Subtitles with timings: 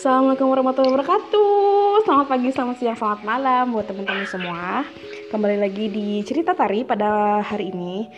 [0.00, 2.08] Assalamualaikum warahmatullahi wabarakatuh.
[2.08, 4.80] Selamat pagi, selamat siang, selamat malam buat teman-teman semua.
[5.28, 8.08] Kembali lagi di cerita tari pada hari ini.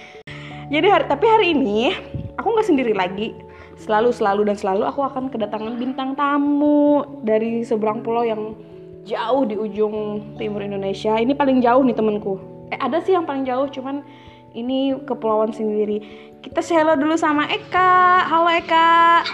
[0.71, 1.91] Jadi hari, tapi hari ini
[2.39, 3.35] aku nggak sendiri lagi.
[3.83, 8.55] Selalu, selalu dan selalu aku akan kedatangan bintang tamu dari seberang pulau yang
[9.03, 11.19] jauh di ujung timur Indonesia.
[11.19, 12.39] Ini paling jauh nih temanku.
[12.71, 14.07] Eh ada sih yang paling jauh, cuman
[14.55, 15.99] ini kepulauan sendiri.
[16.47, 18.23] Kita hello dulu sama Eka.
[18.31, 19.27] Halo Eka.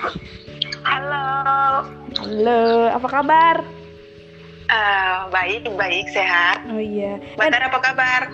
[0.88, 1.84] Halo.
[2.16, 3.60] Halo, apa kabar?
[4.72, 6.64] Eh, baik, baik, sehat.
[6.72, 7.20] Oh iya.
[7.36, 8.32] Batar apa kabar?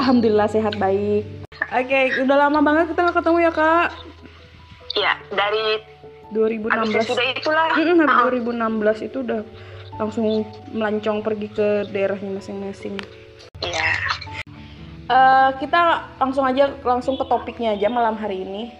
[0.00, 1.28] Alhamdulillah sehat baik.
[1.68, 3.88] Oke, udah lama banget kita nggak ketemu ya kak.
[4.96, 5.84] Ya, dari
[6.32, 6.72] 2016.
[6.72, 7.68] Agustus sudah itulah.
[7.68, 9.42] Ah, habis 2016 itu udah
[10.00, 10.26] langsung
[10.72, 12.96] melancong pergi ke daerahnya masing-masing.
[13.60, 13.88] Iya.
[15.12, 18.72] Eh, kita langsung aja langsung ke topiknya aja malam hari ini.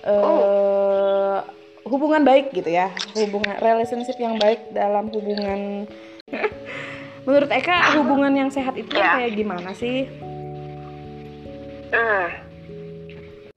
[0.00, 1.59] eh
[1.90, 5.90] hubungan baik gitu ya, hubungan relationship yang baik dalam hubungan.
[7.26, 9.18] Menurut Eka hubungan yang sehat itu Ya.
[9.18, 10.08] kayak gimana sih?
[11.90, 12.26] Hmm.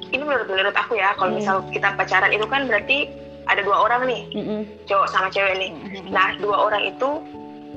[0.03, 1.39] Ini menurut menurut aku ya, kalau Hmm.
[1.39, 3.07] misal kita pacaran itu kan berarti
[3.43, 4.61] ada dua orang nih, Mm-mm.
[4.85, 5.71] cowok sama cewek nih.
[5.73, 6.09] Mhm.
[6.09, 7.09] Nah, dua orang itu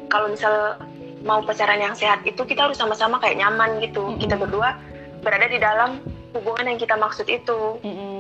[0.07, 0.79] kalau misal
[1.23, 4.05] mau pacaran yang sehat itu kita harus sama-sama kayak nyaman gitu.
[4.07, 4.19] Mhm.
[4.23, 4.79] Kita berdua
[5.21, 5.99] berada di dalam
[6.33, 7.83] hubungan yang kita maksud itu.
[7.83, 8.16] Mm-mm.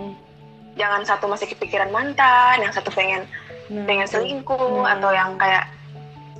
[0.76, 3.24] Jangan satu masih kepikiran mantan, yang satu pengen
[3.66, 4.94] Nah, pengen selingkuh Nah.
[4.94, 5.66] atau yang kayak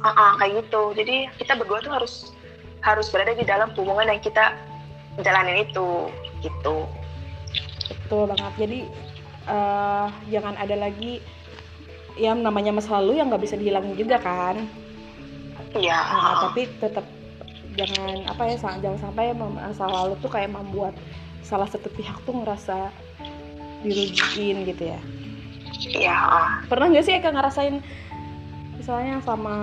[0.04, 2.30] ah ah, kayak gitu jadi kita berdua tuh harus
[2.84, 4.54] harus berada di dalam hubungan yang kita
[5.24, 6.12] jalanin itu
[6.44, 6.86] gitu
[7.86, 8.52] Betul banget.
[8.58, 8.80] Jadi
[9.46, 11.18] eh, jangan ada lagi
[12.16, 14.56] yang namanya masa lalu yang nggak bisa dihilangin juga kan.
[15.76, 17.04] iya Nah, tapi tetap
[17.76, 20.94] jangan apa ya jangan sampai masa lalu tuh kayak membuat
[21.44, 22.90] salah satu pihak tuh ngerasa
[23.82, 25.00] dirugiin gitu ya.
[25.92, 26.48] iya ah.
[26.66, 27.80] Pernah nggak sih Eka ngerasain
[28.76, 29.54] misalnya sama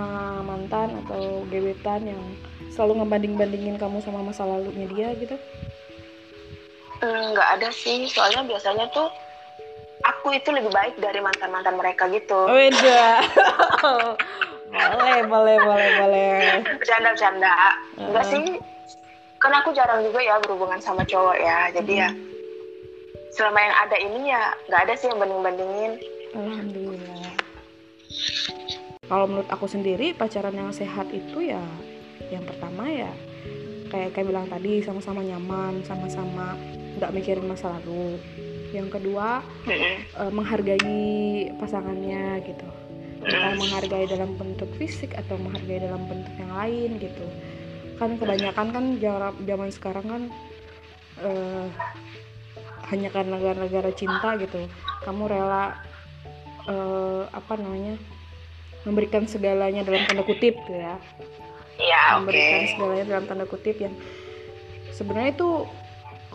[0.43, 2.21] mantan atau gebetan yang
[2.69, 5.35] selalu ngebanding-bandingin kamu sama masa lalunya dia gitu?
[6.99, 9.07] Hmm, nggak ada sih soalnya biasanya tuh
[10.03, 13.23] aku itu lebih baik dari mantan mantan mereka gitu Beda.
[14.73, 16.39] boleh, boleh, boleh, boleh.
[16.79, 17.53] bercanda bercanda
[17.99, 18.31] enggak Hmm.
[18.31, 18.43] sih
[19.37, 22.09] karena aku jarang juga ya berhubungan sama cowok ya jadi ya
[23.33, 25.93] selama yang ada ini ya nggak ada sih yang banding bandingin
[26.33, 27.33] Alhamdulillah.
[29.05, 31.61] Kalau menurut aku sendiri pacaran yang sehat itu ya
[32.33, 33.13] yang pertama ya
[33.93, 36.57] kayak kayak bilang tadi sama-sama nyaman, sama-sama
[36.97, 38.17] nggak mikirin masa lalu.
[38.73, 39.95] Yang kedua Mm-mm.
[40.01, 41.05] eh, menghargai
[41.61, 42.67] pasangannya gitu.
[43.21, 47.25] Entah menghargai dalam bentuk fisik atau menghargai dalam bentuk yang lain gitu.
[48.01, 48.85] Kan kebanyakan kan
[49.45, 50.23] zaman sekarang kan
[51.21, 51.69] eh,
[52.91, 54.67] hanya karena gara-gara cinta gitu.
[55.03, 55.77] Kamu rela
[56.67, 57.95] eh, apa namanya?
[58.83, 60.99] memberikan segalanya dalam tanda kutip gitu ya.
[61.79, 63.95] ya memberikan segalanya dalam tanda kutip yang
[64.91, 65.49] sebenarnya itu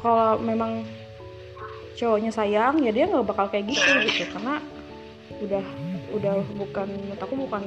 [0.00, 0.80] kalau memang
[2.00, 4.64] cowoknya sayang ya dia nggak bakal kayak gitu gitu karena
[5.44, 5.64] udah
[6.16, 7.62] udah bukan menurut aku bukan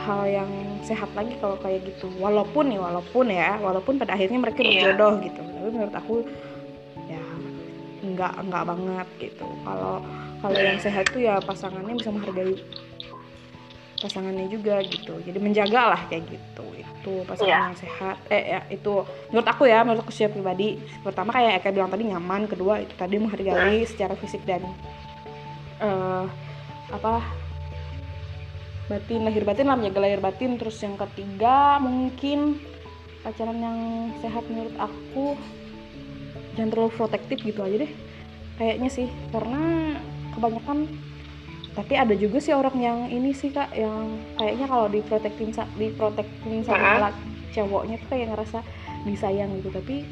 [0.00, 0.50] hal yang
[0.80, 4.88] sehat lagi kalau kayak gitu walaupun nih walaupun ya walaupun pada akhirnya mereka Iya.
[4.96, 6.14] berjodoh gitu tapi menurut aku
[7.08, 7.22] ya
[8.04, 9.46] nggak nggak banget gitu.
[9.64, 10.04] Kalau
[10.44, 12.56] kalau yang sehat tuh ya pasangannya bisa menghargai
[14.04, 15.16] pasangannya juga gitu.
[15.24, 16.66] Jadi menjaga lah kayak gitu.
[16.76, 17.66] Itu pasangan Iya.
[17.72, 18.16] yang sehat.
[18.28, 18.92] Eh ya itu
[19.32, 20.76] menurut aku ya menurut aku secara pribadi.
[21.00, 24.60] Pertama kayak Eka bilang tadi nyaman kedua itu tadi menghargai secara fisik dan
[25.80, 26.24] eh
[26.92, 27.24] apa
[28.84, 30.60] batin lahir batin lah menjaga lahir batin.
[30.60, 32.60] Terus yang ketiga mungkin
[33.24, 33.78] pacaran yang
[34.20, 35.32] sehat menurut aku
[36.54, 37.92] jangan terlalu protektif gitu aja deh
[38.54, 39.62] kayaknya sih karena
[40.32, 40.86] kebanyakan
[41.74, 47.10] tapi ada juga sih orang yang ini sih kak yang kayaknya kalau diprotektin diprotektin sama
[47.10, 48.58] laki- cowoknya tuh kayak ngerasa
[49.04, 50.06] disayang gitu tapi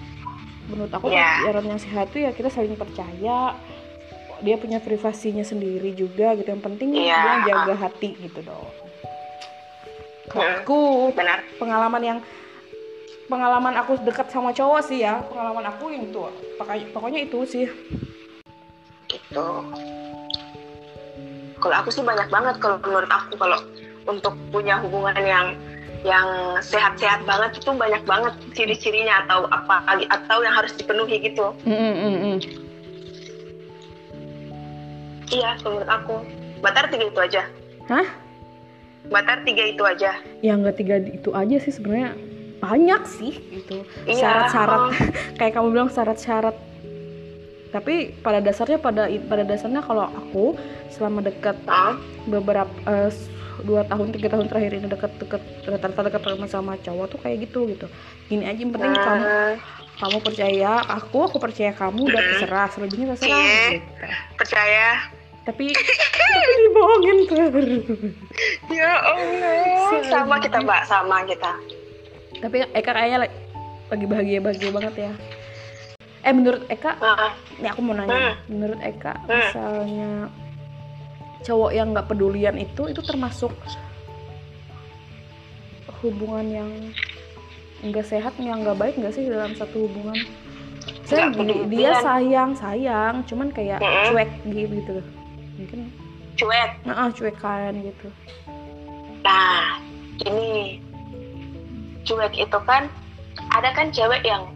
[0.64, 1.42] menurut aku Iya.
[1.42, 3.54] pacaran yang sehat tuh ya kita saling percaya
[4.42, 7.18] dia punya privasinya sendiri juga gitu yang penting Iya.
[7.18, 8.66] dia jaga hati gitu dong
[10.32, 10.62] Heeh.
[10.62, 10.78] aku
[11.12, 12.18] benar pengalaman yang
[13.32, 15.24] pengalaman aku dekat sama cowok sih ya.
[15.32, 16.20] Pengalaman aku yang itu
[16.92, 17.66] pokoknya, itu sih.
[19.08, 19.46] Gitu.
[21.56, 23.40] Kalau aku sih banyak banget kalau menurut aku.
[23.40, 23.56] Kalau
[24.04, 25.56] untuk punya hubungan yang
[26.02, 29.80] yang sehat-sehat banget itu banyak banget ciri-cirinya atau apa
[30.10, 31.56] atau yang harus dipenuhi gitu.
[35.32, 36.14] Iya kalau menurut aku.
[36.60, 37.42] Batar tiga itu aja.
[37.88, 38.06] Hah?
[39.08, 40.20] Batar tiga itu aja.
[40.44, 42.12] Yang nggak tiga itu aja sih sebenarnya
[42.62, 43.82] banyak sih gitu.
[44.06, 44.78] Iya, syarat-syarat.
[44.78, 44.90] Oh.
[45.38, 46.54] kayak kamu bilang syarat-syarat.
[47.74, 50.54] Tapi pada dasarnya pada pada dasarnya kalau aku
[50.92, 51.98] selama dekat Ah,
[52.28, 52.70] beberapa
[53.08, 53.26] s-
[53.64, 57.86] dua tahun tiga tahun terakhir ini deket-deket rata-rata dekat sama cowok tuh kayak gitu gitu.
[58.28, 59.54] Gini aja yang penting kamu hmm,
[59.98, 63.80] kamu percaya aku aku percaya kamu udah terserah selebihnya terserah Cie.
[63.80, 64.04] gitu.
[64.36, 64.88] Percaya.
[65.42, 67.52] Tapi tapi dibohongin terus.
[68.70, 69.98] Ya Allah.
[70.06, 71.56] Sama kita mbak sama kita
[72.42, 73.36] tapi Eka kayaknya la-
[73.88, 75.12] lagi bahagia bahagia banget ya.
[76.22, 78.34] Eh menurut Eka Ah, ini aku mau nanya.
[78.46, 79.14] Menurut Eka
[79.46, 80.10] misalnya
[81.42, 83.50] cowok yang nggak pedulian itu itu termasuk
[86.02, 86.70] hubungan yang
[87.82, 90.18] nggak sehat yang nggak baik nggak sih dalam satu hubungan?
[91.02, 94.06] Saya di- dia sayang sayang cuman kayak Mm-mm.
[94.10, 94.98] cuek gitu
[95.58, 95.80] mungkin
[96.34, 96.70] cuek.
[96.82, 98.08] Nah cuekan gitu.
[99.22, 99.78] Nah
[100.22, 100.78] ini
[102.04, 102.90] cuek itu kan
[103.54, 104.48] ada kan cewek yang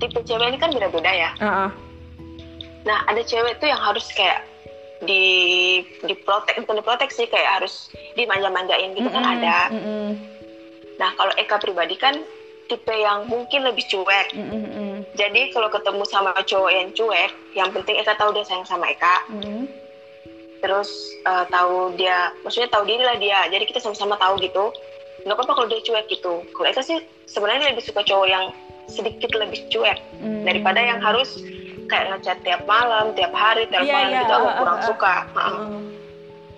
[0.00, 1.30] tipe cewek ini kan beda-beda ya.
[1.40, 1.70] Ah ah.
[2.88, 4.48] nah ada cewek tuh yang harus kayak
[5.04, 5.24] di
[6.04, 9.58] diprotek bukan diprotek sih kayak harus dimanja-manjain gitu kan Mm-mm, ada.
[9.72, 10.08] mm-mm,
[11.00, 12.20] nah kalau Eka pribadi kan
[12.68, 14.36] tipe yang mungkin lebih cuek.
[14.36, 18.68] Mm-mm, mm-mm, jadi kalau ketemu sama cowok yang cuek yang penting Eka tahu dia sayang
[18.68, 19.28] sama Eka.
[19.28, 19.68] Mm-mm.
[20.60, 20.92] terus
[21.24, 23.48] eh, tahu dia maksudnya tahu diri lah dia.
[23.48, 24.68] Jadi kita sama-sama tahu gitu
[25.24, 26.44] nggak apa-apa kalau dia cuek gitu.
[26.56, 28.44] Kalau Eka sih sebenarnya lebih suka cowok yang
[28.90, 30.44] sedikit lebih cuek Mm.
[30.44, 31.40] daripada yang harus
[31.88, 35.14] kayak ngechat tiap malam tiap hari tiap malam iya, gitu aku ah, kurang ah, suka.
[35.32, 35.82] Heeh, Heeh.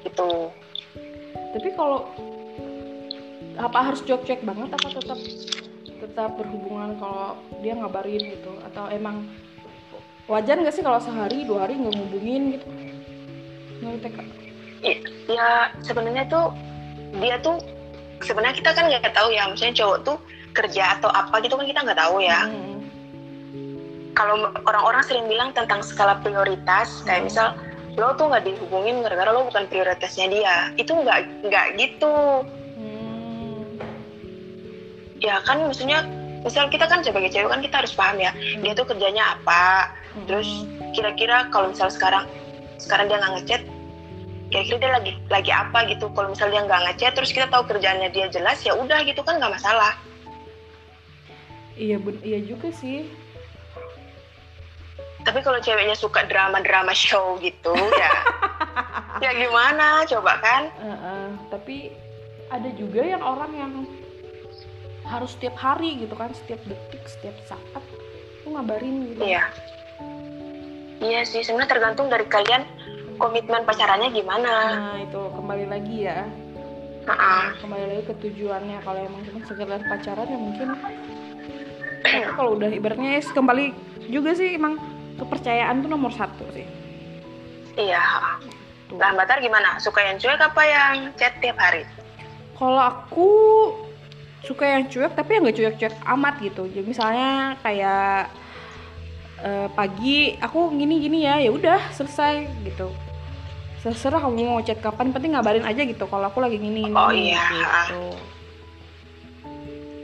[0.08, 0.32] gitu.
[1.52, 2.00] Tapi kalau
[3.60, 5.18] apa harus cuek-cuek banget apa tetap
[6.02, 8.52] tetap berhubungan kalau dia ngabarin gitu?
[8.72, 9.28] Atau emang
[10.26, 12.66] wajar nggak sih kalau sehari dua hari nggak ngubungin gitu?
[13.82, 14.18] Menurut TK
[14.82, 16.50] ya sebenarnya tuh
[17.22, 17.58] dia tuh
[18.22, 20.16] sebenarnya kita kan nggak tahu ya maksudnya cowok tuh
[20.52, 22.78] kerja atau apa gitu kan kita nggak tahu ya Mm.
[24.12, 24.34] kalau
[24.68, 27.28] orang-orang sering bilang tentang skala prioritas kayak Hmm.
[27.28, 27.46] misal
[27.96, 32.14] lo tuh nggak dihubungin gara-gara lo bukan prioritasnya dia itu nggak nggak gitu
[32.76, 33.60] Hmm.
[35.20, 36.04] ya kan maksudnya
[36.42, 40.28] misal kita kan sebagai cewek kan kita harus paham ya dia tuh kerjanya apa Hmm.
[40.28, 40.48] terus
[40.92, 42.28] kira-kira kalau misal sekarang
[42.76, 43.62] sekarang dia nggak ngechat
[44.52, 46.12] kira-kira dia lagi lagi apa gitu.
[46.12, 49.40] Kalau misal dia nggak ngechat terus kita tahu kerjaannya dia jelas ya udah gitu kan
[49.40, 49.96] nggak masalah.
[51.80, 53.08] Iya bun iya juga sih.
[55.24, 58.12] Tapi kalau ceweknya suka drama-drama show gitu ya
[59.24, 60.04] ya gimana?
[60.04, 60.62] Coba kan?
[60.76, 61.76] Heeh, tapi
[62.52, 63.72] ada juga yang orang yang
[65.08, 67.82] harus setiap hari gitu kan setiap detik setiap saat
[68.44, 69.24] tuh ngabarin gitu.
[69.24, 69.48] Iya.
[71.02, 72.62] Iya sih sebenarnya tergantung dari kalian
[73.18, 76.24] komitmen pacarannya gimana nah itu kembali lagi ya
[77.58, 80.68] kembali lagi ke tujuannya kalau emang cuma sekedar pacaran ya mungkin
[82.36, 83.74] kalau udah ibaratnya ya kembali
[84.08, 84.78] juga sih emang
[85.18, 86.66] kepercayaan tuh nomor satu sih
[87.76, 88.02] iya
[88.92, 89.00] Tuh.
[89.00, 89.80] Lah Batar gimana?
[89.80, 91.80] Suka yang cuek apa yang chat tiap hari?
[92.62, 93.28] kalau aku
[94.46, 98.30] suka yang cuek tapi yang nggak cuek-cuek amat gitu jadi misalnya kayak
[99.42, 102.88] eh, pagi aku gini-gini ya ya udah selesai gitu
[103.82, 107.10] terserah kamu mau chat kapan penting ngabarin aja gitu kalau aku lagi gini ini Oh,
[107.10, 107.42] iya.
[107.50, 108.14] gitu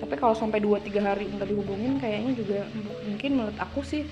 [0.02, 2.67] tapi kalau sampai 2-3 hari nggak dihubungin kayaknya juga
[3.06, 4.02] mungkin menurut aku sih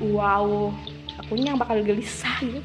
[0.00, 0.72] wow
[1.18, 2.62] akunya yang bakal gelisah gitu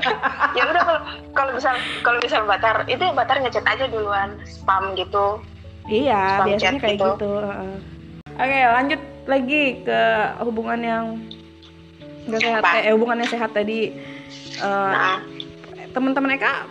[0.56, 0.98] ya udah kalau
[1.34, 5.42] kalau misal kalau misal Batar itu Batar ngechat aja duluan spam gitu.
[5.84, 7.10] Iya, Spam biasanya kayak gitu.
[7.20, 7.32] gitu.
[8.34, 10.00] Oke, lanjut lagi ke
[10.42, 11.04] hubungan yang
[12.26, 13.94] nggak sehat, eh hubungan yang sehat tadi.
[14.58, 15.22] Eh, Nah,
[15.94, 16.66] teman-teman Eka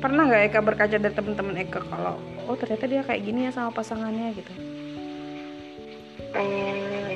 [0.00, 3.72] pernah nggak Eka berkaca dari teman-teman Eka kalau oh ternyata dia kayak gini ya sama
[3.72, 4.52] pasangannya gitu.
[6.34, 7.10] hmm,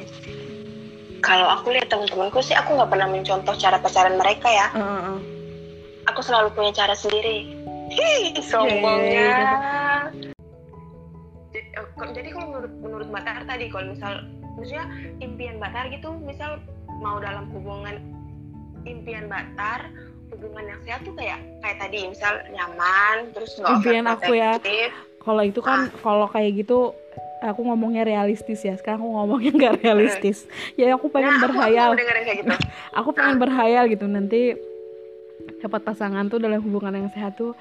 [1.20, 4.68] kalau aku lihat teman-temanku sih aku nggak pernah mencontoh cara pacaran mereka ya.
[4.72, 5.20] Heeh, heeh.
[6.12, 7.56] Aku selalu punya cara sendiri.
[8.48, 9.28] Sombongnya.
[9.28, 9.87] Jadi, eh, kok-
[12.14, 14.24] Jadi kalau menurut menurut Batar tadi kalau misal
[14.58, 14.86] maksudnya
[15.22, 16.58] impian Batar gitu misal
[16.98, 18.02] mau dalam hubungan
[18.86, 19.90] impian Batar
[20.34, 24.52] hubungan yang sehat tuh kayak kayak tadi misal nyaman terus nggak Impian aku ya.
[25.18, 26.92] Kalau itu kan kalau kayak gitu
[27.44, 28.74] aku ngomongnya realistis ya.
[28.76, 30.44] Sekarang aku ngomongnya nggak realistis.
[30.76, 31.90] Ya aku pengen Nah, berhayal.
[31.94, 32.54] Aku, kayak gitu.
[32.98, 34.56] aku pengen berhayal gitu nanti
[35.58, 37.56] dapat pasangan tuh dalam hubungan yang sehat tuh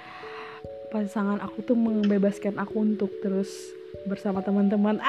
[0.92, 3.77] pasangan aku tuh membebaskan aku untuk terus
[4.08, 5.00] bersama teman-teman.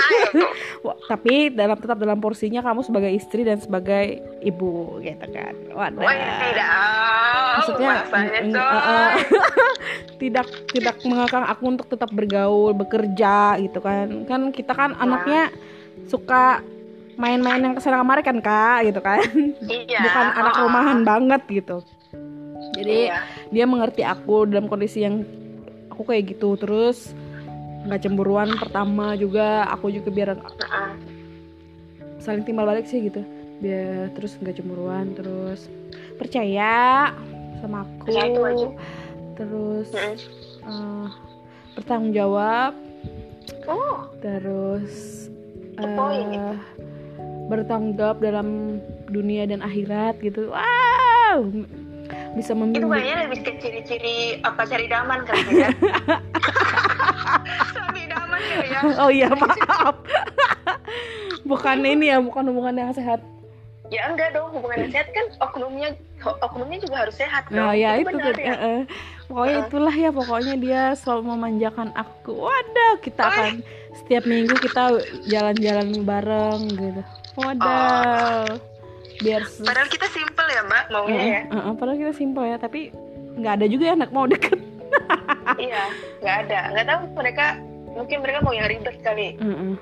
[0.84, 5.54] Wah, tapi dalam tetap dalam porsinya kamu sebagai istri dan sebagai ibu gitu kan.
[5.76, 6.00] Wadah
[6.40, 6.68] tidak.
[7.60, 8.56] maksudnya mm, coy.
[8.56, 9.10] uh, uh,
[10.22, 14.24] tidak tidak mengekang aku untuk tetap bergaul bekerja gitu kan.
[14.24, 15.06] Kan kita kan Nah.
[15.06, 15.52] anaknya
[16.08, 16.64] suka
[17.20, 19.20] main-main yang ke sana kemarin kan kak gitu kan.
[19.68, 20.00] Iya.
[20.08, 21.76] Bukan anak oh, rumahan banget gitu.
[22.80, 23.20] Jadi iya.
[23.52, 25.20] dia mengerti aku dalam kondisi yang
[25.92, 26.56] aku kayak gitu.
[26.56, 27.12] Terus
[27.88, 30.28] nggak cemburuan pertama juga aku juga biar
[32.20, 33.24] saling timbal balik sih gitu.
[33.60, 35.68] Biar terus nggak cemburuan terus
[36.20, 37.12] percaya
[37.60, 38.12] sama aku.
[38.12, 38.68] Itu aja.
[39.40, 41.08] terus eh,
[41.76, 42.76] bertanggung jawab.
[43.64, 44.08] Oh.
[44.20, 45.26] Terus
[45.80, 46.44] Itu itu.
[47.48, 50.52] bertanggung jawab dalam dunia dan akhirat gitu.
[50.52, 51.48] Wow!
[52.36, 55.70] Bisa itu membimbing kayaknya lebih ke ciri-ciri apa cari daman kali ya
[58.58, 58.80] ya.
[59.02, 59.94] Oh iya maaf.
[61.50, 63.18] Bukan ini ya bukan hubungan yang sehat.
[63.90, 65.88] Ya enggak dong hubungan yang sehat kan oknumnya
[66.22, 67.58] oknumnya juga harus sehat dong.
[67.58, 68.54] nah ya itu, benar tuh ya.
[69.26, 69.66] pokoknya Heeh.
[69.66, 72.38] itulah ya pokoknya dia selalu memanjakan aku.
[72.38, 73.52] Wadah kita akan
[73.92, 74.94] setiap minggu kita
[75.26, 77.02] jalan-jalan bareng gitu.
[77.34, 78.62] Wadah
[79.20, 81.40] biar se- padahal kita simple ya mbak maunya Eh, ya.
[81.44, 82.94] eh, eh, padahal kita simpel ya tapi
[83.36, 84.58] nggak ada juga ya anak mau deket.
[85.58, 85.82] Iya
[86.22, 86.60] nggak ada.
[86.72, 87.46] Nggak tahu mereka
[87.94, 89.36] mungkin mereka mau yang ribet kali.
[89.36, 89.76] Eh, eh.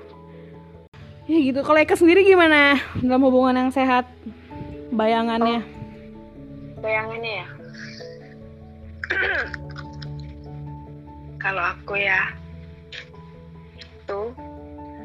[1.29, 1.59] ya gitu.
[1.61, 2.77] Kalau Eka sendiri gimana?
[2.99, 4.09] Dalam hubungan yang sehat?
[4.89, 5.61] Bayangannya?
[6.81, 7.47] Bayangannya ya?
[11.43, 12.35] Kalau aku ya
[14.09, 14.33] tuh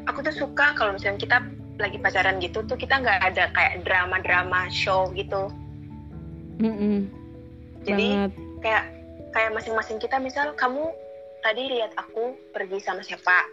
[0.09, 1.37] aku tuh suka kalau misalnya kita
[1.77, 5.53] lagi pacaran gitu tuh kita nggak ada kayak drama-drama show gitu.
[6.55, 7.11] Mm-mm.
[7.83, 8.31] jadi banget.
[8.63, 8.83] kayak
[9.35, 10.87] kayak masing-masing kita misal kamu
[11.45, 13.45] tadi lihat aku pergi sama siapa.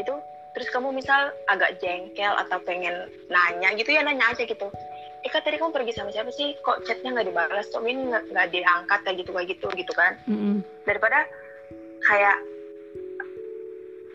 [0.00, 0.16] Gitu.
[0.56, 4.72] Terus kamu misal agak jengkel atau pengen nanya gitu ya nanya aja gitu.
[5.22, 6.56] Ika tadi kamu pergi sama siapa sih?
[6.64, 10.16] Kok chatnya nggak dibalas kok ini nggak diangkat kayak gitu kayak gitu gitu kan.
[10.24, 10.64] Mm-mm.
[10.88, 11.28] daripada
[12.08, 12.36] kayak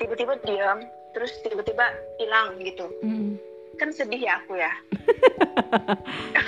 [0.02, 0.82] tiba-tiba diam
[1.14, 1.86] terus tiba-tiba
[2.18, 2.90] hilang gitu.
[3.06, 3.38] Mm-mm.
[3.78, 4.74] kan sedih ya aku ya.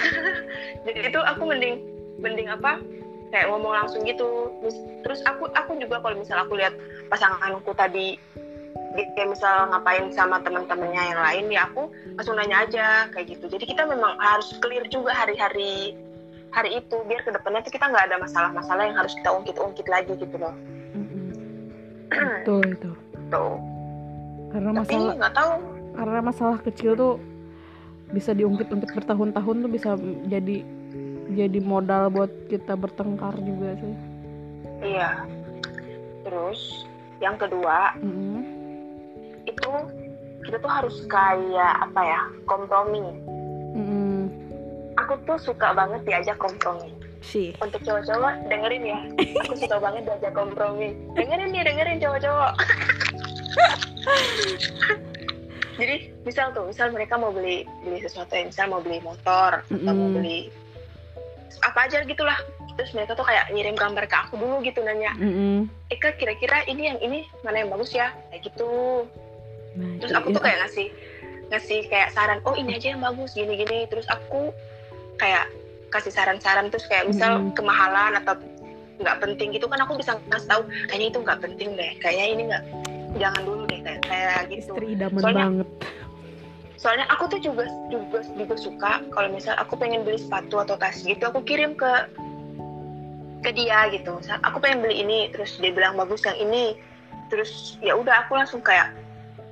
[0.86, 1.78] Jadi itu aku mending
[2.20, 2.82] mending apa
[3.29, 4.50] kayak ngomong langsung gitu.
[4.62, 6.74] Terus, terus aku aku juga kalau misal aku lihat
[7.07, 8.17] pasanganku tadi
[8.98, 13.45] dia misal ngapain sama teman-temannya yang lain ya aku langsung nanya aja kayak gitu.
[13.50, 15.93] Jadi kita memang harus clear juga hari-hari
[16.50, 20.13] hari itu biar ke depannya tuh kita nggak ada masalah-masalah yang harus kita ungkit-ungkit lagi
[20.17, 20.53] gitu loh.
[22.09, 22.91] Betul itu.
[23.33, 23.62] Tuh.
[24.50, 25.53] Karena tapi masalah nggak tahu.
[25.93, 27.13] karena masalah kecil tuh
[28.09, 29.93] bisa diungkit-ungkit bertahun-tahun tuh bisa
[30.25, 30.65] jadi
[31.33, 33.95] jadi modal buat kita bertengkar juga sih.
[34.81, 35.25] Iya.
[36.25, 36.59] Terus
[37.19, 38.43] yang kedua Mm-mm.
[39.43, 39.71] itu
[40.48, 43.03] kita tuh harus kayak apa ya kompromi.
[43.75, 44.31] Mm-mm.
[44.98, 46.91] aku tuh suka banget diajak kompromi.
[47.19, 49.00] Sih untuk cowok-cowok dengerin ya.
[49.45, 50.95] Aku suka banget diajak kompromi.
[51.15, 52.53] Dengerin nih dengerin cowok-cowok.
[55.79, 59.93] Jadi misal tuh misal mereka mau beli beli sesuatu ya misal mau beli motor atau
[59.95, 60.51] mau beli
[61.62, 62.38] apa aja gitulah.
[62.77, 65.68] Terus mereka tuh kayak ngirim gambar ke aku dulu gitu nanya Mm-mm.
[65.91, 68.15] Eka kira-kira ini yang ini mana yang bagus ya?
[68.32, 69.03] Kayak gitu.
[69.75, 70.88] Nah, terus aku tuh kayak ngasih
[71.50, 74.53] ngasih kayak saran oh ini aja yang bagus gini gini terus aku
[75.18, 75.50] kayak
[75.89, 78.38] kasih saran-saran terus kayak misal kemahalan atau
[79.01, 82.41] nggak penting gitu kan aku bisa ngasih tahu kayaknya itu nggak penting deh kayaknya ini
[82.53, 82.63] nggak
[83.18, 84.72] jangan dulu deh kayak kayak gitu.
[84.77, 85.68] Istri idaman Soalnya- banget
[86.79, 91.03] soalnya aku tuh juga juga juga suka kalau misal aku pengen beli sepatu atau tas
[91.03, 92.07] gitu aku kirim ke
[93.43, 94.15] ke dia gitu.
[94.15, 96.79] Misal aku pengen beli ini terus dia bilang bagus yang ini
[97.27, 98.95] terus ya udah aku langsung kayak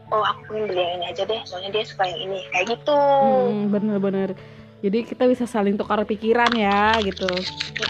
[0.08, 2.96] oh aku pengen beli yang ini aja deh soalnya dia suka yang ini kayak gitu.
[2.96, 4.32] Hmm, bener-bener
[4.80, 7.28] jadi kita bisa saling tukar pikiran ya gitu.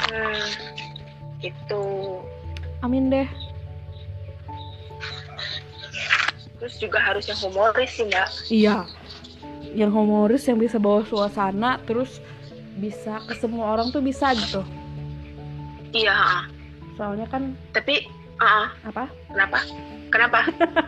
[0.10, 0.50] Hmm,
[1.46, 1.86] gitu.
[2.82, 3.30] Amin deh.
[6.58, 8.30] Terus juga harus yang humoris sih mbak.
[8.50, 8.90] Iya
[9.76, 12.22] yang humoris yang bisa bawa suasana terus
[12.78, 14.62] bisa ke semua orang tuh bisa gitu.
[15.92, 16.46] Iya
[16.98, 18.06] soalnya kan tapi
[18.42, 19.06] ah apa?
[19.30, 19.60] Kenapa?
[20.08, 20.40] Kenapa?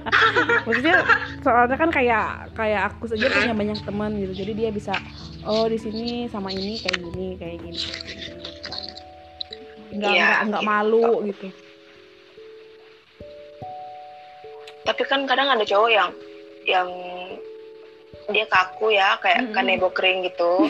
[0.66, 1.04] Maksudnya
[1.44, 4.34] soalnya kan kayak kayak aku saja punya banyak teman gitu.
[4.46, 4.94] Jadi dia bisa
[5.46, 7.82] oh di sini sama ini kayak gini kayak gini.
[9.90, 10.70] Nggak Iya, nggak nggak gitu.
[10.72, 11.48] malu gitu.
[14.88, 16.10] Tapi kan kadang ada cowok yang
[16.66, 16.88] yang
[18.32, 19.56] dia kaku ya kayak Mm-mm.
[19.56, 20.70] kanebo kering gitu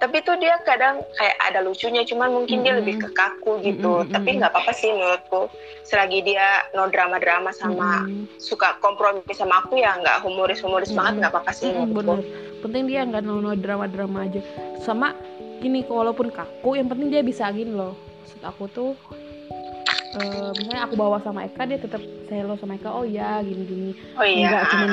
[0.00, 2.80] tapi tuh dia kadang kayak ada lucunya cuman mungkin dia Mm-mm.
[2.80, 4.40] lebih ke kaku gitu Mm-mm, tapi mm-mm.
[4.40, 5.52] nggak apa-apa sih menurutku
[5.84, 8.24] selagi dia no drama drama sama Mm-mm.
[8.40, 11.20] suka kompromi sama aku ya nggak humoris humoris banget Mm-mm.
[11.20, 12.20] nggak apa-apa sih menurutku bener
[12.64, 14.40] penting dia nggak no, no drama drama aja
[14.80, 15.12] sama
[15.60, 17.92] gini walaupun kaku yang penting dia bisa gini loh
[18.24, 18.90] maksud aku tuh
[20.10, 23.62] eh, misalnya aku bawa sama Eka dia tetap saya lo sama Eka oh ya gini
[23.62, 24.46] gini oh iya.
[24.48, 24.90] Nggak cuman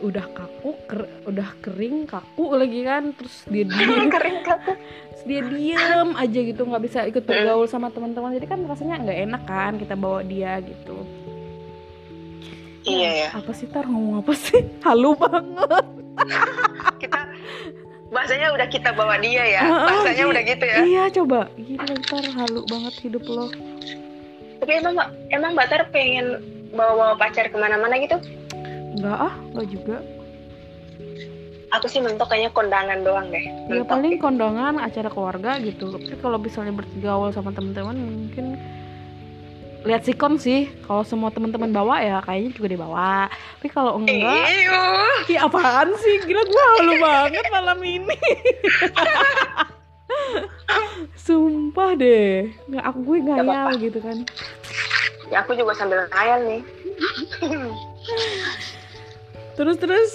[0.00, 4.08] udah kaku ker- udah kering kaku lagi kan terus dia diem.
[4.08, 4.72] Kering kaku.
[5.12, 8.32] Terus dia diem aja gitu nggak bisa ikut bergaul sama teman-teman.
[8.36, 11.04] Jadi kan rasanya nggak enak kan kita bawa dia gitu.
[12.80, 13.84] Iya ya apa sih tar?
[13.84, 14.60] Ngomong apa sih?
[14.88, 15.84] Halu banget.
[17.00, 17.20] Kita
[18.10, 19.60] bahasanya udah kita bawa dia ya.
[19.62, 20.78] Ah, ah, bahasanya udah gitu ya.
[20.84, 21.40] Iya coba.
[21.54, 23.46] Gila ntar halu banget hidup lo
[24.60, 24.94] tapi emang
[25.32, 26.38] emang Mbak Tar pengen
[26.76, 28.20] bawa-bawa pacar ke mana-mana gitu?
[29.00, 29.96] Nggak ah nggak juga.
[31.70, 33.44] Aku sih mentok kayaknya kondangan doang deh.
[33.70, 34.26] Ya paling gitu.
[34.26, 35.94] kondangan acara keluarga gitu.
[35.94, 38.58] Tapi kalau misalnya bergaul sama teman-teman mungkin
[39.86, 40.66] lihat sikon sih.
[40.84, 43.30] Kalau semua teman-teman bawa ya kayaknya juga dibawa.
[43.62, 44.82] Tapi kalau enggak Iyo.
[45.30, 46.26] ya apaan sih?
[46.26, 48.18] Gila gue halu banget malam ini
[51.20, 52.50] sumpah deh.
[52.66, 54.16] Nggak aku gue ngayal gitu kan.
[55.30, 56.62] Ya aku juga sambil ngayal nih.
[59.54, 60.10] Terus terus.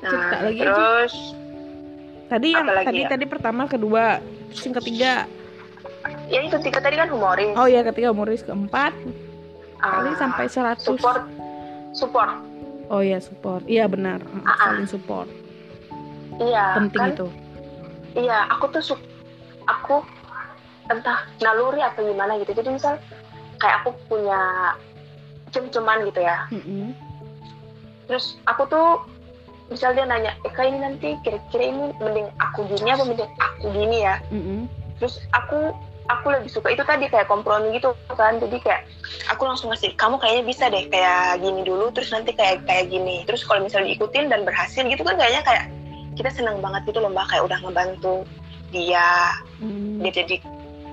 [0.00, 0.64] Nah Cerita lagi aja.
[0.64, 1.14] terus.
[2.28, 3.08] Tadi yang tadi ya?
[3.08, 4.20] tadi pertama kedua
[4.50, 5.12] terus yang ketiga.
[6.28, 7.52] Ya itu tiga tadi kan humoris.
[7.56, 8.92] Oh ya ketiga humoris keempat.
[9.78, 11.22] Tadi Ah, sampai 100 support.
[11.94, 12.30] Support.
[12.88, 13.62] Oh ya support.
[13.64, 14.20] Iya benar.
[14.44, 14.72] Ah.
[14.72, 15.28] saling support.
[16.38, 17.10] Iya penting kan?
[17.14, 17.26] itu.
[18.16, 18.82] Iya aku tuh
[19.68, 20.02] aku
[20.88, 22.56] entah naluri apa gimana gitu.
[22.56, 22.96] Jadi misal
[23.60, 24.74] kayak aku punya
[25.52, 26.48] cem-ceman gitu ya.
[26.52, 26.92] Mm-mm.
[28.08, 29.04] terus aku tuh
[29.68, 34.00] misal dia nanya Eka ini nanti kira-kira ini mending aku gini apa mending aku gini
[34.00, 34.16] ya?
[34.32, 34.64] Mm-mm.
[34.96, 35.76] terus aku
[36.08, 38.40] aku lebih suka itu tadi kayak kompromi gitu kan.
[38.40, 38.88] Jadi kayak
[39.28, 43.28] aku langsung ngasih kamu kayaknya bisa deh kayak gini dulu terus nanti kayak kayak gini.
[43.28, 45.64] Terus kalau misalnya diikutin dan berhasil gitu kan kayaknya kayak
[46.16, 48.26] kita seneng banget gitu loh mbak kayak udah ngebantu
[48.68, 50.04] dia Mm.
[50.04, 50.36] dia jadi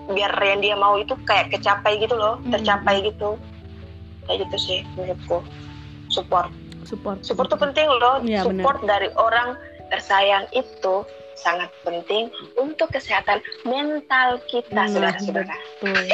[0.05, 2.53] biar yang dia mau itu kayak kecapai gitu loh Hmm.
[2.53, 3.38] tercapai gitu.
[4.25, 5.41] Kayak gitu sih menurutku.
[6.10, 6.50] Support.
[6.86, 7.25] Support.
[7.25, 8.22] Support tuh penting loh.
[8.22, 9.58] Iya, support dari orang
[9.89, 11.01] tersayang itu
[11.35, 15.51] sangat penting untuk kesehatan mental kita Nah, saudara-saudara.
[15.81, 16.05] betul.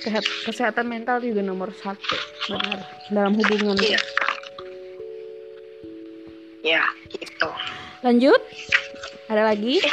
[0.00, 2.14] Sehat, kesehatan mental juga nomor satu
[2.48, 2.78] benar
[3.10, 3.74] dalam hubungan.
[3.78, 3.98] Iya.
[6.64, 6.80] ya
[7.12, 7.48] gitu.
[8.00, 8.40] Lanjut.
[9.28, 9.84] Ada lagi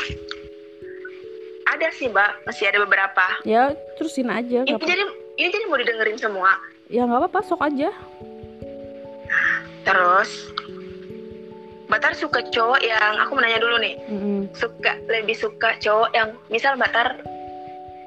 [1.72, 2.44] ada sih mbak.
[2.44, 3.26] Masih ada beberapa.
[3.48, 5.04] Ya terusin aja ini jadi
[5.40, 6.52] ini jadi mau didengerin semua?
[6.92, 7.90] Ya nggak apa-apa sok aja.
[9.88, 10.30] Terus
[11.92, 13.96] Batar suka cowok yang aku mau nanya dulu nih.
[14.08, 14.40] Mm-mm.
[14.56, 17.20] suka lebih suka cowok yang misal Batar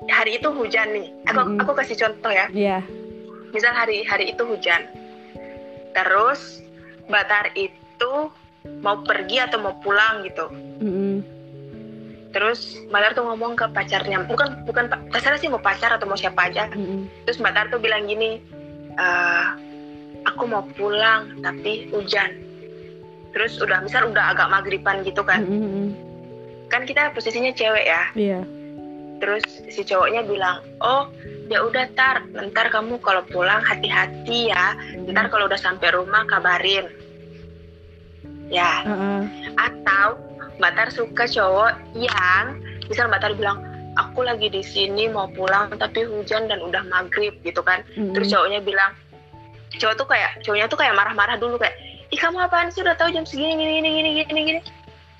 [0.09, 1.13] hari itu hujan nih.
[1.29, 1.61] Aku Mm-mm.
[1.61, 2.49] aku kasih contoh ya.
[2.53, 2.81] Iya.
[3.55, 4.83] misal hari hari itu hujan.
[5.95, 6.59] Terus
[7.07, 8.33] Batar itu
[8.81, 10.49] mau pergi atau mau pulang gitu.
[10.81, 11.34] Mm-mm.
[12.35, 16.51] Terus Batar tuh ngomong ke pacarnya bukan bukan terserah sih mau pacar atau mau siapa
[16.51, 16.67] aja.
[16.75, 17.07] Mm-mm.
[17.23, 18.43] terus Batar tuh bilang gini
[18.99, 19.45] "Eh,
[20.27, 22.43] aku mau pulang tapi hujan.
[23.31, 25.47] Terus udah misal udah agak maghriban gitu kan.
[25.47, 25.95] Mm-mm.
[26.67, 28.03] kan kita posisinya cewek ya.
[28.19, 28.41] Iya.
[29.23, 31.07] terus si cowoknya bilang oh
[31.47, 32.27] ya udah tar.
[32.35, 34.75] Ntar kamu kalau pulang hati-hati ya.
[35.07, 36.91] Ntar kalau udah sampai rumah kabarin.
[38.51, 38.85] Ya.
[38.85, 39.21] Heeh.
[40.65, 42.57] Mbak Tar suka cowok yang
[42.89, 43.61] misal Mbak Tar bilang
[44.01, 47.85] aku lagi di sini mau pulang tapi hujan dan udah maghrib gitu kan.
[47.93, 48.17] Mm-mm.
[48.17, 48.97] terus cowoknya bilang
[49.77, 51.77] cowok tuh kayak cowoknya tuh kayak marah-marah dulu kayak
[52.09, 52.81] ih kamu apaan sih?
[52.81, 54.61] Udah tahu jam segini gini gini gini gini gini.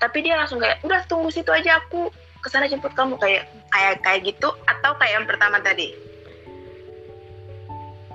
[0.01, 2.09] Tapi dia langsung kayak udah tunggu situ aja aku
[2.41, 5.93] ke sana jemput kamu kayak kayak kayak gitu atau kayak yang pertama tadi?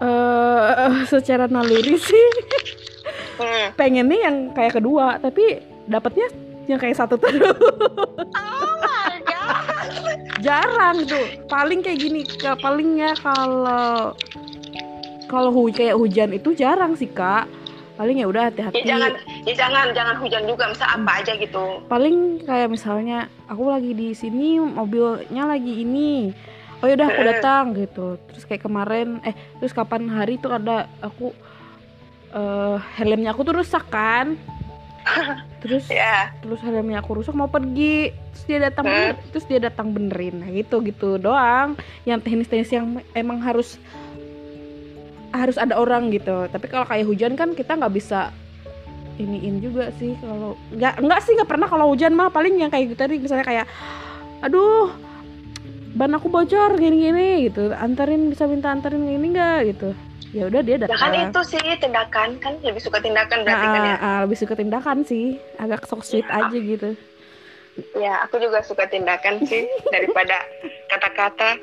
[0.02, 2.26] Eh, secara naluri sih.
[3.40, 3.72] Hmm.
[3.72, 6.28] pengennya yang kayak kedua tapi dapatnya
[6.70, 7.42] yang kayak satu terus.
[8.34, 11.26] Oh my god jarang tuh.
[11.46, 12.22] Paling kayak gini
[12.58, 14.14] palingnya kalau
[15.26, 17.46] kalau hu kayak hujan itu jarang sih kak.
[18.00, 19.12] Paling ya udah ya hati-hati jangan
[19.44, 20.72] ya jangan jangan hujan juga.
[20.72, 21.64] Misal apa aja gitu.
[21.84, 26.32] Paling kayak misalnya aku lagi di sini mobilnya lagi ini.
[26.80, 27.28] Oh ya udah aku Eh.
[27.28, 28.16] datang gitu.
[28.32, 31.36] Terus kayak kemarin eh terus kapan hari tuh ada aku
[32.30, 34.40] eh helmnya aku tuh rusak kan
[35.62, 36.32] terus ya.
[36.40, 38.12] terus helmnya aku rusak mau pergi.
[38.32, 38.94] Terus dia datang Hmm.
[38.94, 40.40] bener- terus dia datang benerin.
[40.40, 41.76] Nah gitu gitu doang.
[42.04, 43.76] Yang teknis-teknis yang emang harus
[45.30, 46.48] harus ada orang gitu.
[46.50, 48.34] Tapi kalau kayak hujan kan kita nggak bisa
[49.20, 52.32] iniin juga sih kalau nggak nggak sih nggak pernah kalau hujan mah.
[52.32, 53.66] Paling yang kayak gitu tadi misalnya kayak
[54.40, 54.88] aduh
[55.90, 57.74] ban aku bocor gini-gini gitu.
[57.74, 59.58] Anterin bisa minta anterin gini nggak?
[59.74, 59.90] gitu
[60.30, 61.30] ya udah dia ya kan datang.
[61.30, 62.54] itu sih tindakan kan?
[62.62, 63.82] Lebih suka tindakan berarti kan ya?
[63.82, 65.38] Nah, ah, lebih suka tindakan sih.
[65.58, 66.46] Agak sok sweet Ya.
[66.46, 66.90] aja gitu.
[67.96, 70.36] Ya aku juga suka tindakan sih daripada
[70.88, 71.56] kata-kata.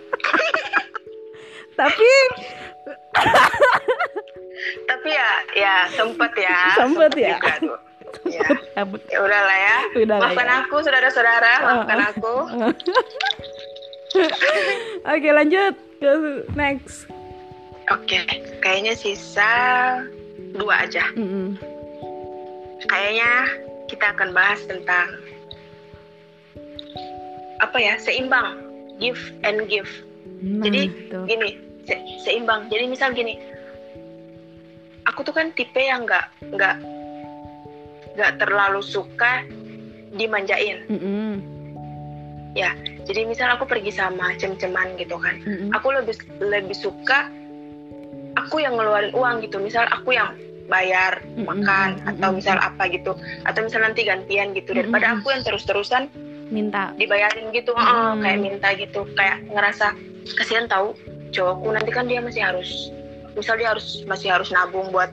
[1.77, 2.09] Tapi
[4.87, 6.57] tapi ya ya sempet ya.
[6.75, 7.37] Sempet ya.
[7.37, 7.53] juga
[8.39, 8.47] ya.
[9.11, 9.77] Ya udahlah ya.
[9.95, 10.55] Udah lah maafkan ya.
[10.65, 11.53] aku saudara-saudara.
[11.61, 12.35] Maafkan aku.
[15.13, 16.11] Oke lanjut ke
[16.55, 17.05] next.
[17.91, 18.19] Oke
[18.59, 19.53] kayaknya sisa
[20.55, 21.55] dua aja Mm-mm.
[22.87, 23.31] kayaknya
[23.87, 25.07] kita akan bahas tentang
[27.63, 28.59] apa ya seimbang
[29.01, 29.89] give and give
[30.37, 31.19] Nah, Jadi, gitu.
[31.25, 31.49] gini
[31.89, 33.41] se- seimbang jadi misal gini
[35.09, 36.75] aku tuh kan tipe yang nggak nggak
[38.13, 39.41] nggak terlalu suka
[40.13, 41.41] dimanjain Mm-mm.
[43.07, 45.71] jadi misal aku pergi sama cem-ceman gitu kan Mm-mm.
[45.73, 47.31] aku lebih lebih suka
[48.37, 49.57] aku yang ngeluarin uang gitu.
[49.57, 53.15] Misal aku yang bayar makan mm-mm, atau misal apa gitu.
[53.47, 54.75] Atau misal nanti gantian gitu.
[54.75, 56.11] Daripada aku yang terus-terusan
[56.51, 56.91] minta.
[56.95, 57.73] dibayarin gitu.
[57.73, 57.81] Mm.
[57.81, 59.01] Heeh, kayak minta gitu.
[59.15, 59.95] Kayak ngerasa
[60.37, 60.93] kasihan tahu
[61.31, 62.91] cowokku nanti kan dia masih harus
[63.35, 65.11] misal dia harus masih harus nabung buat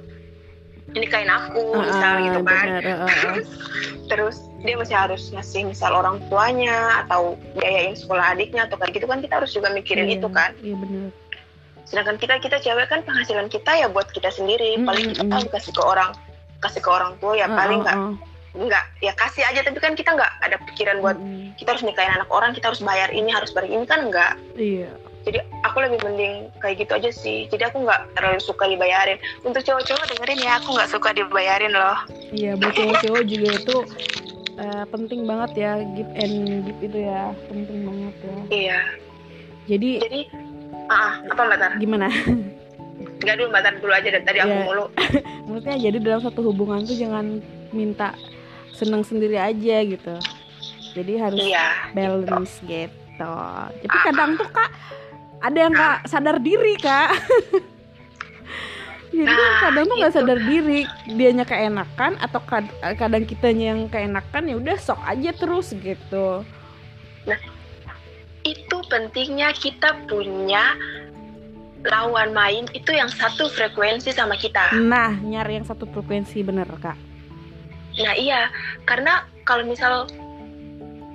[0.95, 2.67] nikahin aku misal Ah, gitu kan.
[2.71, 3.37] Ah, ah.
[4.07, 9.07] terus dia masih harus ngasih misal orang tuanya atau biayain sekolah adiknya atau kayak gitu
[9.11, 10.51] kan kita harus juga mikirin Iya, itu kan.
[10.63, 11.09] Iya benar.
[11.85, 14.81] Sedangkan kita kita cewek kan penghasilan kita ya buat kita sendiri.
[14.83, 16.11] Paling kita tahu kasih ke orang
[16.65, 17.99] kasih ke orang tua ya paling nggak
[18.55, 19.61] nggak ya kasih aja.
[19.63, 21.19] Tapi kan kita nggak ada pikiran buat
[21.61, 24.35] kita harus nikahin anak orang kita harus bayar ini harus bayar ini kan nggak.
[24.57, 24.93] Iya.
[25.25, 27.49] jadi aku lebih mending kayak gitu aja sih.
[27.49, 29.17] Jadi aku nggak terlalu suka dibayarin.
[29.41, 31.97] Untuk cowok-cowok dengerin ya aku nggak suka dibayarin loh.
[32.29, 33.77] Iya, buat cowok-cowok juga itu
[34.61, 38.37] eh, penting banget ya give and give itu ya, penting banget ya.
[38.53, 38.81] iya.
[39.65, 40.21] Jadi jadi
[40.87, 41.73] ah apa mbak Tar?
[41.77, 42.07] gimana?
[43.17, 44.63] nggak dulu mbak Tar dulu aja dari tadi aku Iya.
[44.63, 44.85] mulu
[45.47, 47.39] Maksudnya jadi dalam satu hubungan tuh jangan
[47.71, 48.17] minta
[48.71, 50.15] seneng sendiri aja gitu.
[50.93, 53.35] Jadi harus iya balance gitu.
[53.79, 54.71] Tapi kadang tuh kak
[55.41, 57.13] ada yang kak sadar diri kak.
[59.13, 60.19] Jadi Nah, kadang tuh nggak itu.
[60.19, 65.71] sadar diri dianya keenakan atau kad- kadang kitanya yang keenakan ya udah sok aja terus
[65.73, 66.43] gitu.
[68.45, 70.77] Itu pentingnya kita punya
[71.85, 76.97] lawan main itu yang satu frekuensi sama kita Nah nyari yang satu frekuensi bener kak.
[77.95, 78.49] nah iya
[78.85, 80.09] karena kalau misal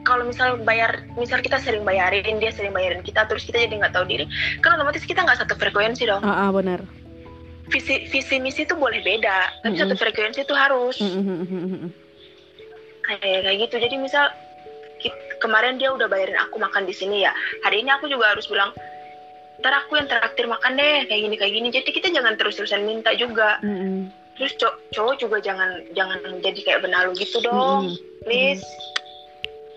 [0.02, 3.94] kalau misal bayar misal kita sering bayarin dia sering bayarin kita terus kita jadi nggak
[3.94, 4.26] tahu diri
[4.64, 6.82] kan otomatis kita nggak satu frekuensi dong Ah ah, bener.
[7.68, 9.84] visi visi misi itu boleh beda tapi Mm-mm.
[9.86, 11.90] satu frekuensi itu harus Mm, mm, mm, mm, mm.
[13.04, 14.26] kayak kayak gitu jadi misal
[15.40, 17.32] kemarin dia udah bayarin aku makan di sini ya.
[17.64, 18.76] Hari ini aku juga harus bilang
[19.60, 21.68] ntar aku yang traktir makan deh kayak gini kayak gini.
[21.70, 23.60] Jadi kita jangan terus terusan minta juga.
[23.60, 24.00] Mm, mm.
[24.36, 28.64] terus cow- cowok juga jangan jangan jadi kayak benalu gitu dong Mm, please.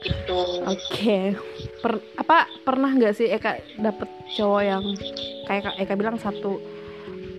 [0.02, 0.40] Gitu.
[0.62, 1.34] Oke,
[1.78, 4.82] Per- apa pernah nggak sih Eka dapet cowok yang
[5.46, 6.58] kayak Kak Eka bilang satu,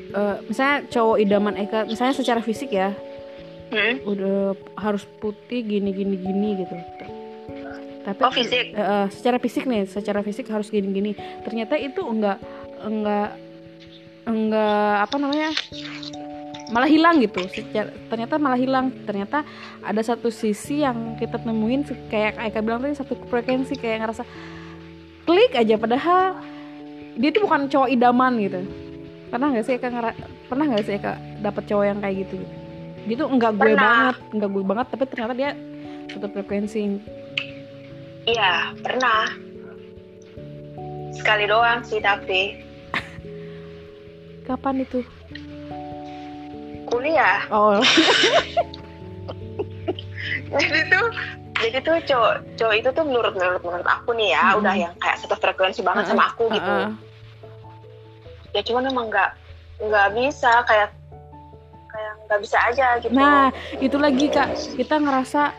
[0.09, 2.95] eh, misalnya cowok idaman Eka, misalnya secara fisik ya,
[3.67, 3.99] Hmm?
[4.05, 6.75] udah harus putih gini gini gini gitu.
[8.03, 8.65] Tapi oh fisik.
[8.71, 11.11] Eh, secara fisik nih, secara fisik harus gini gini.
[11.41, 12.37] Ternyata itu enggak
[12.79, 13.39] enggak
[14.23, 15.49] enggak apa namanya
[16.69, 17.43] malah hilang gitu.
[17.45, 18.91] Secara, ternyata malah hilang.
[19.03, 19.47] Ternyata
[19.79, 24.23] ada satu sisi yang kita temuin se- kayak Eka bilang tadi satu frekuensi kayak ngerasa
[25.23, 25.75] klik aja.
[25.75, 26.39] Padahal
[27.15, 28.61] dia tuh bukan cowok idaman gitu.
[29.29, 32.35] Pernah nggak sih Eka ngera- pernah nggak sih Eka dapet cowok yang kayak gitu?
[33.03, 33.79] Dia tuh enggak gue Pernah.
[33.79, 35.49] banget enggak gue banget tapi ternyata dia
[36.07, 36.81] satu frekuensi
[38.27, 39.29] iya pernah.
[41.13, 42.59] Sekali doang sih tapi.
[44.47, 45.03] Kapan itu?
[46.89, 47.47] Kuliah.
[47.49, 47.79] Oh.
[50.53, 51.07] Jadi tuh
[51.63, 54.59] jadi tuh cowok cowok itu tuh menurut menurut menurut aku nih ya Mm-mm.
[54.59, 56.67] udah yang kayak satu frekuensi banget sama aku gitu.
[56.67, 56.91] Heeh.
[58.53, 59.31] ya cuman emang nggak
[59.81, 60.89] nggak bisa kayak
[61.89, 63.13] kayak nggak bisa aja gitu.
[63.13, 65.53] Nah, itu lagi kak, kita ngerasa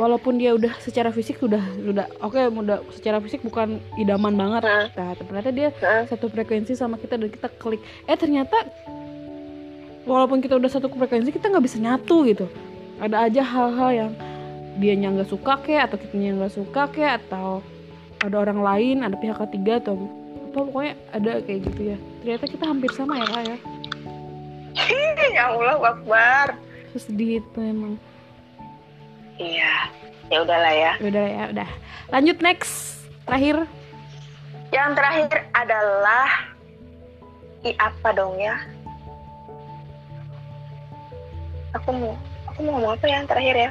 [0.00, 4.64] walaupun dia udah secara fisik sudah sudah oke udah secara fisik bukan idaman banget.
[4.64, 4.86] Heeh.
[4.96, 6.08] Nah, ternyata dia Heeh.
[6.08, 7.84] satu frekuensi sama kita dan kita klik.
[8.08, 8.56] Eh ternyata
[10.08, 12.48] walaupun kita udah satu frekuensi kita nggak bisa nyatu gitu.
[12.96, 14.12] Ada aja hal-hal yang
[14.80, 17.60] dia nggak suka kek atau kita nggak suka kek atau
[18.24, 19.96] ada orang lain, ada pihak ketiga atau
[20.50, 21.96] apa pokoknya ada kayak gitu ya.
[22.24, 23.56] Ternyata kita hampir sama ya kak ya.
[25.36, 26.56] ya Allah Akbar
[26.90, 28.09] Terus sedih itu emang.
[29.40, 29.88] Iya
[30.28, 31.68] ya udahlah ya Udah ya, udah.
[32.12, 33.02] Lanjut next.
[33.26, 33.66] Terakhir.
[34.70, 36.30] yang terakhir adalah
[37.66, 38.54] i apa dong ya
[41.74, 42.14] aku mau
[42.46, 43.70] aku mau ngomong apa ya yang terakhir ya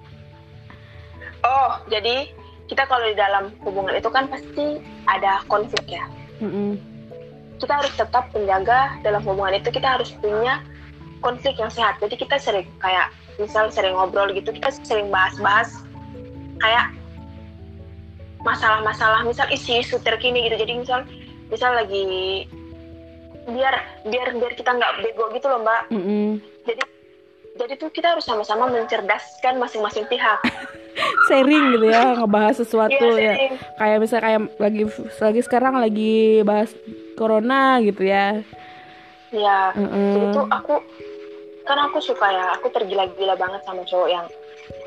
[1.52, 2.32] oh jadi
[2.68, 6.08] kita kalau di dalam hubungan itu kan pasti ada konflik ya
[6.40, 6.80] Mm-mm.
[7.60, 10.64] kita harus tetap menjaga dalam hubungan itu kita harus punya
[11.20, 11.96] konflik yang sehat.
[12.00, 15.80] Jadi kita sering kayak misal sering ngobrol gitu kita sering bahas-bahas
[16.60, 16.92] kayak
[18.44, 20.56] masalah-masalah misal isu-isu terkini gitu.
[20.60, 21.00] Jadi misal
[21.48, 22.44] misal lagi
[23.48, 23.74] biar
[24.06, 25.82] biar biar kita nggak bego gitu loh mbak.
[25.90, 26.28] Mm -mm.
[26.68, 26.82] jadi
[27.58, 30.38] jadi tuh kita harus sama-sama mencerdaskan masing-masing pihak.
[31.28, 33.34] Sharing gitu ya ngebahas sesuatu Iya, ya.
[33.78, 34.82] kayak misalnya kayak lagi
[35.22, 36.70] lagi sekarang lagi bahas
[37.14, 38.40] corona gitu ya.
[39.30, 40.34] Ya jadi Mm-mm.
[40.34, 40.74] tuh aku
[41.70, 44.26] kan aku suka ya aku tergila-gila banget sama cowok yang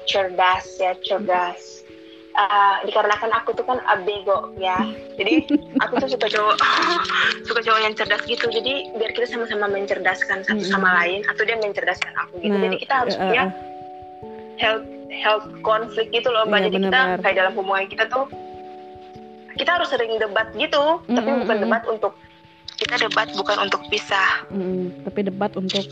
[0.04, 1.80] cerdas ya cerdas.
[2.34, 4.76] Ah, dikarenakan aku tuh kan abego ya.
[5.16, 5.48] Jadi
[5.80, 6.56] aku tuh suka cowok
[7.48, 8.50] suka cowok yang cerdas gitu.
[8.52, 12.58] Jadi biar kita sama-sama mencerdaskan satu sama lain atau dia mencerdaskan aku gitu.
[12.58, 13.50] Nah, jadi kita harus eh, punya eh,
[14.60, 16.66] health health konflik gitu loh mbak.
[16.66, 18.26] Iya, jadi kita kayak dalam hubungan kita tuh
[19.54, 21.06] kita harus sering debat gitu.
[21.06, 22.18] Tapi bukan debat untuk
[22.82, 24.50] kita debat bukan untuk pisah.
[24.50, 25.86] Mm, tapi debat untuk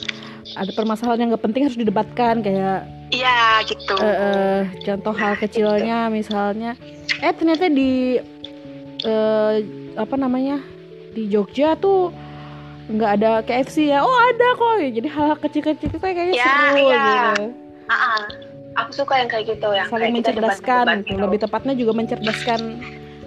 [0.53, 3.95] ada permasalahan yang gak penting harus didebatkan kayak iya gitu.
[3.99, 6.75] eh, eh, contoh hal kecilnya misalnya
[7.19, 8.19] eh ternyata di
[9.01, 9.55] eh,
[9.95, 10.59] apa namanya
[11.11, 12.11] di Jogja tuh
[12.87, 14.03] nggak ada KFC ya?
[14.03, 14.73] Oh ada kok.
[14.81, 17.05] Jadi hal kecil-kecil itu kayaknya Ya, seru iya.
[17.31, 17.45] gitu.
[17.87, 18.19] Ah, ah.
[18.83, 21.19] aku suka yang kayak gitu yang saling kayak mencerdaskan debat-debat gitu.
[21.19, 22.59] lebih tepatnya juga mencerdaskan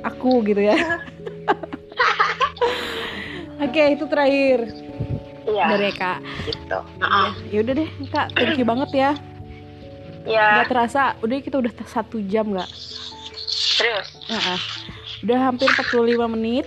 [0.02, 0.76] aku gitu ya.
[3.64, 4.58] Oke itu terakhir
[5.48, 5.66] iya.
[5.72, 6.12] Dari Eka
[6.48, 6.78] gitu.
[7.00, 7.28] Ah, ah.
[7.48, 8.26] ya udah deh Kak.
[8.36, 9.10] Thank you banget ya.
[10.24, 12.70] Ya nggak terasa udah kita udah satu jam nggak
[13.74, 14.08] serius?
[14.28, 14.58] Heeh.
[15.24, 16.66] Udah hampir 45 menit.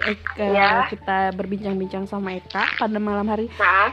[0.00, 0.88] Eka, Ya.
[0.88, 3.52] kita berbincang-bincang sama Eka pada malam hari.
[3.60, 3.92] nah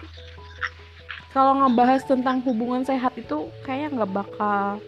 [1.35, 4.79] Kalau ngebahas tentang hubungan sehat itu kayaknya nggak bakal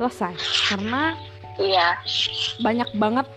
[0.00, 0.34] selesai.
[0.72, 1.12] Karena
[1.60, 2.00] iya.
[2.64, 3.28] banyak banget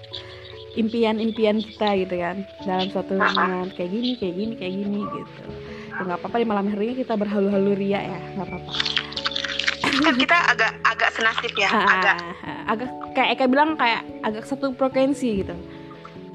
[0.72, 3.30] impian-impian kita gitu kan dalam suatu Ah, ah.
[3.32, 5.42] hubungan kayak gini, kayak gini, kayak gini gitu.
[5.90, 8.72] Ya nggak apa-apa di malam hari ini kita berhalu-halu ria ya, nggak apa-apa.
[9.90, 14.44] kan kita agak agak senasib ya Ah, agak ah, agak kayak Eka bilang kayak agak
[14.46, 15.56] satu frekuensi gitu.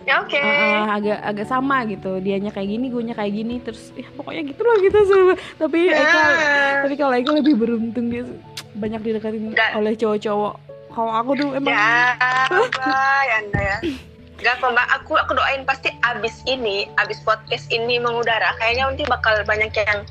[0.05, 3.89] ya oke Uh, uh, agak agak sama gitu dianya kayak gini gue kayak gini terus
[3.97, 6.85] ya pokoknya gitu lah gitu sama tapi Eka Ya.
[6.85, 8.29] tapi kalau Eka lebih beruntung dia
[8.75, 10.55] banyak didekatin oleh cowok-cowok
[10.93, 12.21] kalau aku tuh emang ya
[13.57, 13.77] ya
[14.45, 19.05] Gak kok mbak, aku aku doain pasti abis ini, abis podcast ini mengudara, kayaknya nanti
[19.09, 20.05] bakal banyak yang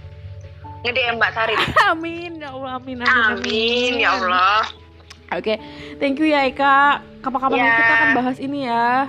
[0.82, 1.54] nge-DM Mbak Sari.
[1.93, 2.41] amin.
[2.41, 3.91] Ya Allah amin amin, Amin.
[4.02, 4.65] Ya Allah.
[5.32, 5.54] oke.
[6.02, 7.00] Thank you ya Eka.
[7.22, 7.72] Kapan-kapan Ya.
[7.72, 9.08] kita akan bahas ini ya.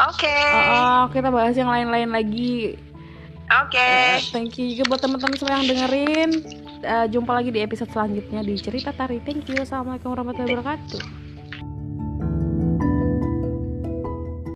[0.00, 2.78] Oke, Uh, uh, kita bahas yang lain-lain lagi.
[3.50, 3.76] Oke.
[3.76, 6.30] Uh, thank you juga buat teman-teman semua yang dengerin.
[6.80, 9.18] Uh, jumpa lagi di episode selanjutnya di cerita tari.
[9.20, 9.60] Thank you.
[9.60, 11.29] Assalamualaikum warahmatullahi wabarakatuh